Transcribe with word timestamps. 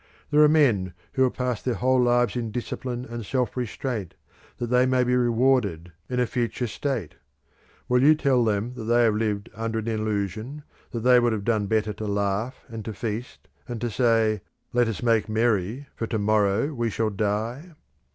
There 0.31 0.41
are 0.41 0.49
men 0.49 0.93
who 1.13 1.21
have 1.21 1.35
passed 1.35 1.63
their 1.63 1.75
whole 1.75 2.01
lives 2.01 2.35
in 2.35 2.49
discipline 2.49 3.05
and 3.05 3.23
self 3.23 3.55
restraint 3.55 4.15
that 4.57 4.71
they 4.71 4.87
may 4.87 5.03
be 5.03 5.15
rewarded 5.15 5.91
in 6.09 6.19
a 6.19 6.25
future 6.25 6.65
state; 6.65 7.13
will 7.87 8.01
you 8.01 8.15
tell 8.15 8.43
them 8.43 8.73
that 8.73 8.85
they 8.85 9.03
have 9.03 9.13
lived 9.13 9.51
under 9.53 9.77
an 9.77 9.87
illusion, 9.87 10.63
that 10.89 11.01
they 11.01 11.19
would 11.19 11.33
have 11.33 11.45
done 11.45 11.67
better 11.67 11.93
to 11.93 12.07
laugh, 12.07 12.61
and 12.67 12.83
to 12.85 12.93
feast, 12.93 13.47
and 13.67 13.79
to 13.81 13.91
say 13.91 14.41
'Let 14.73 14.87
us 14.87 15.03
make 15.03 15.29
merry, 15.29 15.85
for 15.93 16.07
to 16.07 16.17
morrow 16.17 16.73
we 16.73 16.89
shall 16.89 17.11
die'? 17.11 17.75